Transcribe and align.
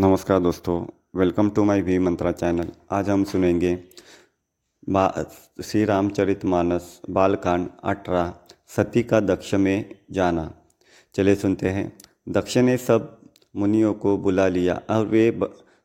नमस्कार 0.00 0.40
दोस्तों 0.40 0.86
welcome 1.14 1.50
to 1.50 1.64
my 1.64 1.80
V 1.80 1.98
Mantra 1.98 2.32
channel 2.32 2.68
आज 2.90 3.10
हम 3.10 3.24
सुनेंगे 3.24 3.76
श्री 5.62 5.84
रामचरित 5.84 6.44
मानस 6.44 7.00
बालकांड 7.10 7.68
अठारह, 7.84 8.34
सती 8.68 9.02
का 9.02 9.20
दक्ष 9.20 9.54
में 9.54 9.94
जाना। 10.10 10.54
चले 11.14 11.34
सुनते 11.34 11.68
हैं। 11.68 11.98
दक्ष 12.28 12.56
ने 12.58 12.76
सब 12.76 13.20
मुनियों 13.56 13.94
को 13.94 14.16
बुला 14.18 14.48
लिया 14.48 14.82
और 14.90 15.06
वे 15.06 15.40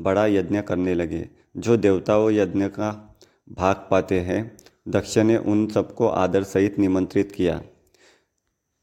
बड़ा 0.00 0.26
यज्ञ 0.26 0.62
करने 0.62 0.94
लगे। 0.94 1.28
जो 1.56 1.76
देवताओं 1.76 2.30
यज्ञ 2.30 2.68
का 2.68 3.18
भाग 3.52 3.76
पाते 3.90 4.20
हैं, 4.20 4.56
दक्ष 4.88 5.18
ने 5.18 5.36
उन 5.36 5.66
सबको 5.68 6.08
आदर 6.08 6.42
सहित 6.42 6.78
निमंत्रित 6.78 7.32
किया। 7.32 7.62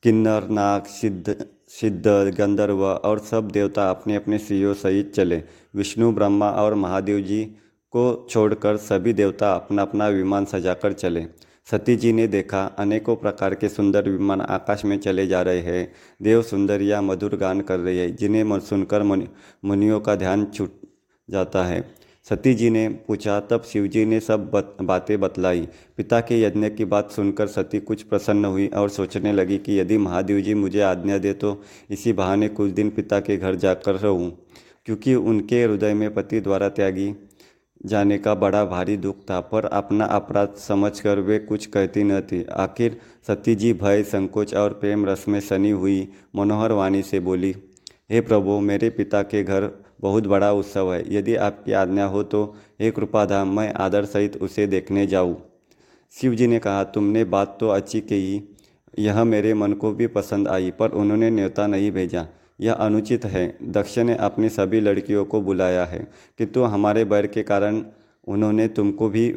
किन्नर, 0.03 0.49
नाग, 0.49 0.83
सिद्ध 0.83 1.47
सिद्ध, 1.69 2.07
गंधर्व 2.37 2.83
और 2.85 3.19
सब 3.19 3.47
देवता 3.47 3.89
अपने 3.89 4.15
अपने 4.15 4.37
स्त्रियों 4.37 4.73
सहित 4.73 5.13
चले। 5.13 5.43
विष्णु, 5.75 6.11
ब्रह्मा 6.11 6.49
और 6.49 6.73
महादेव 6.73 7.19
जी 7.19 7.43
को 7.91 8.27
छोड़कर 8.29 8.77
सभी 8.77 9.13
देवता 9.13 9.53
अपना 9.53 9.81
अपना 9.81 10.07
विमान 10.07 10.45
सजाकर 10.45 10.93
चले। 10.93 11.25
सती 11.71 11.95
जी 11.95 12.13
ने 12.13 12.27
देखा, 12.27 12.65
अनेकों 12.65 13.15
प्रकार 13.15 13.55
के 13.55 13.69
सुंदर 13.69 14.09
विमान 14.09 14.41
आकाश 14.41 14.85
में 14.85 14.97
चले 14.99 15.27
जा 15.27 15.41
रहे 15.41 15.59
हैं। 15.59 15.91
देव 16.21 16.41
सुंदर 16.41 16.81
या 16.81 17.01
मधुर 17.01 17.35
गान 17.35 17.61
कर 17.61 17.79
रही 17.79 17.97
है, 17.97 18.11
जिन्हें 18.15 18.59
सुनकर 18.59 19.03
मुनियों 19.03 19.99
का 19.99 20.15
ध्यान 20.15 20.45
छूट 20.45 20.71
जाता 21.29 21.63
है। 21.63 21.98
सती 22.29 22.53
जी 22.53 22.69
ने 22.69 22.87
पूछा 23.07 23.39
तब 23.39 23.63
शिवजी 23.63 24.05
ने 24.05 24.19
सब 24.19 24.49
बत, 24.51 24.77
बातें 24.81 25.19
बतलाई। 25.19 25.67
पिता 25.97 26.19
के 26.19 26.41
यज्ञ 26.41 26.69
की 26.69 26.85
बात 26.85 27.11
सुनकर 27.11 27.47
सती 27.47 27.79
कुछ 27.79 28.01
प्रसन्न 28.01 28.45
हुई 28.45 28.67
और 28.67 28.89
सोचने 28.89 29.33
लगी 29.33 29.57
कि 29.57 29.79
यदि 29.79 29.97
महादेव 29.97 30.39
जी 30.39 30.53
मुझे 30.53 30.81
आज्ञा 30.81 31.17
दे 31.17 31.33
तो 31.33 31.61
इसी 31.89 32.13
बहाने 32.13 32.47
कुछ 32.49 32.71
दिन 32.71 32.89
पिता 32.89 33.19
के 33.19 33.37
घर 33.37 33.55
जाकर 33.55 33.95
रहूँ 33.95 34.29
क्योंकि 34.85 35.15
उनके 35.15 35.63
हृदय 35.63 35.93
में 35.93 36.13
पति 36.13 36.39
द्वारा 36.39 36.69
त्यागी 36.69 37.13
जाने 37.85 38.17
का 38.17 38.35
बड़ा 38.35 38.63
भारी 38.65 38.97
दुख 38.97 39.19
था 39.21 39.39
पर 39.41 39.65
अपना 39.65 40.05
अपराध 40.05 40.55
समझकर 40.57 41.19
वे 41.19 41.39
कुछ 41.39 41.65
कहती 41.65 42.03
न 42.03 42.21
थी। 42.21 42.43
आखिर 42.43 42.97
सती 43.27 43.55
जी 43.55 43.73
भय 43.73 44.03
संकोच 44.03 44.55
और 44.55 44.73
प्रेम 44.73 45.05
रस 45.05 45.25
में 45.27 45.39
सनी 45.39 45.69
हुई 45.71 46.07
मनोहर 46.35 46.71
वाणी 46.71 47.01
से 47.01 47.19
बोली 47.19 47.55
हे 48.11 48.21
प्रभु 48.21 48.59
मेरे 48.59 48.89
पिता 48.89 49.21
के 49.21 49.43
घर 49.43 49.71
बहुत 49.99 50.27
बड़ा 50.27 50.51
उत्सव 50.51 50.93
है। 50.93 51.03
यदि 51.15 51.35
आपकी 51.35 51.71
आज्ञा 51.71 52.05
हो 52.05 52.23
तो 52.23 52.43
हे 52.81 52.91
कृपाधाम 52.91 53.55
मैं 53.55 53.71
आदर 53.75 54.05
सहित 54.05 54.37
उसे 54.37 54.67
देखने 54.67 55.05
जाऊँ। 55.07 55.35
शिव 56.13 56.35
जी 56.35 56.47
ने 56.47 56.59
कहा 56.59 56.83
तुमने 56.85 57.23
बात 57.23 57.57
तो 57.59 57.67
अच्छी 57.69 58.01
कही 58.01 58.41
यह 58.99 59.23
मेरे 59.23 59.53
मन 59.53 59.73
को 59.73 59.91
भी 59.91 60.07
पसंद 60.07 60.47
आई 60.47 60.71
पर 60.71 60.91
उन्होंने 60.91 61.29
न्योता 61.29 61.67
नहीं 61.67 61.91
भेजा। 61.91 62.25
यह 62.59 62.73
अनुचित 62.75 63.25
है। 63.25 63.57
दक्ष 63.63 63.97
ने 63.99 64.15
अपनी 64.15 64.49
सभी 64.49 64.79
लड़कियों 64.81 65.25
को 65.25 65.41
बुलाया 65.41 65.85
है 65.85 65.99
किंतु 66.39 66.63
हमारे 66.63 67.03
बैर 67.05 67.27
के 67.27 67.43
कारण 67.43 67.83
उन्होंने 68.27 68.67
तुमको 68.67 69.09
भी 69.09 69.29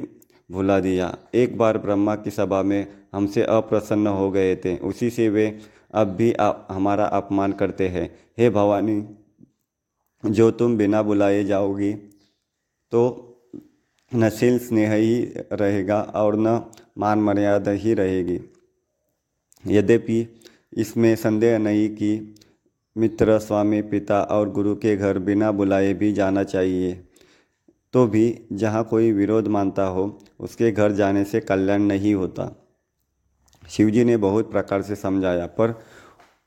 भुला 0.50 0.78
दिया। 0.80 1.14
एक 1.34 1.56
बार 1.58 1.78
ब्रह्मा 1.78 2.14
की 2.14 2.30
सभा 2.30 2.62
में 2.62 2.86
हमसे 3.12 3.42
अप्रसन्न 3.42 4.06
हो 4.06 4.30
गए 4.30 4.56
थे। 4.56 4.77
उसी 4.78 5.10
से 5.10 5.28
वे 5.28 5.46
अब 5.94 6.08
भी 6.08 6.33
आ, 6.33 6.52
हमारा 6.70 7.05
अपमान 7.06 7.52
करते 7.52 7.88
हैं। 7.88 8.08
हे 8.38 8.50
भवानी 8.50 9.00
जो 10.25 10.51
तुम 10.51 10.77
बिना 10.77 11.03
बुलाए 11.03 11.45
जाओगी 11.45 11.92
तो 12.92 13.03
न 14.12 14.25
नशील 14.25 14.59
स्नेह 14.59 14.92
ही 14.92 15.23
रहेगा 15.53 16.01
और 16.03 16.37
न 16.39 16.61
मान 16.98 17.19
मर्यादा 17.19 17.70
ही 17.70 17.95
रहेगी। 17.95 18.39
यद्यपि 19.67 20.27
इसमें 20.73 21.14
संदेह 21.17 21.59
नहीं 21.59 21.89
कि 21.89 22.34
मित्र, 22.97 23.39
स्वामी, 23.39 23.83
पिता 23.83 24.23
और 24.23 24.51
गुरु 24.51 24.75
के 24.75 24.97
घर 24.97 25.19
बिना 25.19 25.51
बुलाए 25.53 25.95
भी 25.95 26.12
जाना 26.12 26.45
चाहिए 26.45 26.92
तो 27.95 28.07
भी 28.07 28.47
जहाँ 28.53 28.84
कोई 28.84 29.12
विरोध 29.12 29.48
मानता 29.48 29.84
हो, 29.84 30.19
उसके 30.41 30.70
घर 30.73 30.92
जाने 30.92 31.25
से 31.25 31.41
कल्याण 31.41 31.83
नहीं 31.83 32.14
होता। 32.14 32.51
शिवजी 33.69 34.05
ने 34.05 34.17
बहुत 34.17 34.51
प्रकार 34.51 34.83
से 34.83 34.96
समझाया, 34.96 35.46
पर 35.46 35.83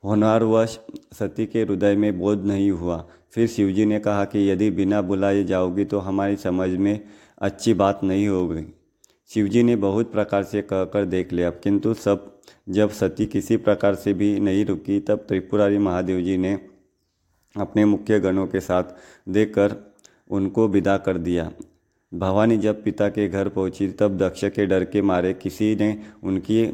होनारवश 0.03 0.79
सती 1.13 1.45
के 1.45 1.61
हृदय 1.61 1.95
में 1.95 2.19
बोध 2.19 2.45
नहीं 2.45 2.71
हुआ। 2.71 3.07
फिर 3.35 3.47
शिवजी 3.47 3.85
ने 3.85 3.99
कहा 3.99 4.25
कि 4.25 4.49
यदि 4.49 4.69
बिना 4.71 5.01
बुलाए 5.01 5.43
जाओगी 5.43 5.85
तो 5.85 5.99
हमारी 5.99 6.35
समझ 6.35 6.69
में 6.69 6.99
अच्छी 7.37 7.73
बात 7.73 8.03
नहीं 8.03 8.27
होगी। 8.27 8.63
शिवजी 9.29 9.63
ने 9.63 9.75
बहुत 9.75 10.11
प्रकार 10.11 10.43
से 10.43 10.61
कहकर 10.61 11.05
देख 11.05 11.33
लिया, 11.33 11.49
किंतु 11.49 11.93
सब, 11.93 12.41
जब 12.69 12.89
सती 12.89 13.25
किसी 13.25 13.57
प्रकार 13.57 13.95
से 13.95 14.13
भी 14.13 14.39
नहीं 14.39 14.65
रुकी, 14.65 14.99
तब 14.99 15.25
त्रिपुरारी 15.27 15.77
महादेव 15.77 16.21
जी 16.21 16.37
ने 16.37 16.53
अपने 17.55 17.85
मुख्य 17.85 18.19
गणों 18.19 18.45
के 18.47 18.59
साथ 18.59 18.83
देखकर 19.29 19.75
उनको 20.29 20.67
विदा 20.67 20.97
कर 20.97 21.17
दिया। 21.17 21.51
भवानी 22.13 22.57
जब 22.57 22.83
पिता 22.83 23.09
के 23.09 23.27
घर 23.27 23.49
पहुँची, 23.49 23.87
तब 23.89 24.17
दक्ष 24.17 24.45
के 24.45 24.65
डर 24.65 24.83
के 24.85 25.01
मारे 25.01 25.33
किसी 25.33 25.75
ने 25.75 25.97
उनकी 26.23 26.65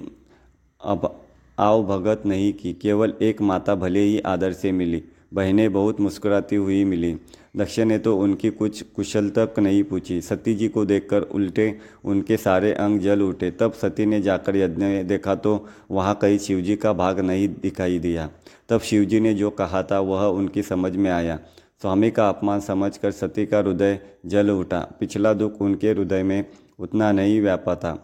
अब 0.82 1.22
आव 1.58 1.84
भगत 1.84 2.26
नहीं 2.26 2.54
की, 2.54 2.74
केवल 2.74 3.14
एक 3.22 3.42
माता 3.42 3.76
भले 3.76 4.00
ही 4.00 4.20
आदर 4.20 4.54
से 4.54 4.72
मिली। 4.72 5.04
बहनें 5.32 5.72
बहुत 5.74 6.00
मुस्कुराती 6.02 6.56
हुई 6.56 6.84
मिली। 6.84 7.16
दक्ष 7.58 7.78
ने 7.80 7.98
तो 7.98 8.18
उनकी 8.18 8.50
कुछ 8.50 8.82
कुशल 8.86 9.30
तक 9.30 9.60
नहीं 9.60 9.84
पूछी। 9.84 10.20
सती 10.22 10.54
जी 10.56 10.68
को 10.68 10.86
देखकर 10.86 11.22
उल्टे 11.22 11.78
उनके 12.06 12.38
सारे 12.38 12.72
अंग 12.74 13.00
जल 13.00 13.22
उठे। 13.22 13.52
तब 13.52 13.74
सती 13.74 14.06
ने 14.06 14.22
जाकर 14.22 14.56
यज्ञ 14.56 15.04
देखा 15.04 15.36
तो 15.36 15.66
वहाँ 15.92 16.16
कहीं 16.22 16.38
शिवजी 16.38 16.76
का 16.76 16.94
भाग 16.94 17.20
नहीं 17.20 17.48
दिखाई 17.62 18.00
दिया। 18.00 18.30
तब 18.70 18.82
शिवजी 18.82 19.20
ने 19.20 19.34
जो 19.34 19.50
कहा 19.52 19.84
था 19.84 20.00
वह 20.00 20.26
उनकी 20.26 20.64
समझ 20.64 20.96
में 20.96 21.12
आया। 21.12 21.40
स्वामी 21.82 22.12
का 22.12 22.30
अपमान 22.30 22.60
समझकर 22.60 23.12
सती 23.12 23.46
का 23.46 23.60
हृदय 23.60 24.00
जल 24.26 24.50
उठा। 24.50 24.80
पिछला 25.00 25.34
दुख 25.34 25.62
उनके 25.62 25.92
हृदय 25.92 26.24
में 26.24 26.46
उतना 26.80 27.12
नहीं 27.12 27.42
व्यापा 27.42 27.76
था 27.76 27.98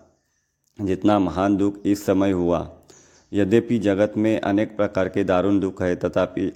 जितना 0.80 1.20
महान 1.20 1.58
दुख 1.58 1.86
इस 1.86 2.06
समय 2.06 2.32
हुआ। 2.32 2.68
यद्यपि 3.32 3.78
जगत 3.80 4.14
में 4.18 4.40
अनेक 4.42 4.76
प्रकार 4.78 5.10
के 5.10 5.24
दारुण 5.24 5.60
दुख 5.60 5.82
है, 5.82 5.96
तथापि 5.96 6.52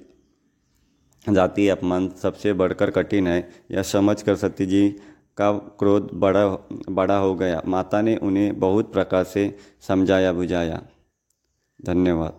जाति 1.29 1.67
अपमान 1.69 2.09
सबसे 2.09 2.53
बढ़कर 2.53 2.91
कठिन 2.91 3.27
है। 3.27 3.49
यह 3.71 3.83
समझ 3.83 4.21
कर 4.21 4.35
सती 4.35 4.65
जी 4.65 4.89
का 5.37 5.51
क्रोध 5.51 6.09
बड़ा 6.13 6.47
बड़ा 6.89 7.17
हो 7.17 7.35
गया। 7.35 7.61
माता 7.67 8.01
ने 8.01 8.15
उन्हें 8.17 8.59
बहुत 8.59 8.93
प्रकार 8.93 9.23
से 9.23 9.55
समझाया 9.81 10.33
बुझाया 10.33 10.81
धन्यवाद। 11.79 12.33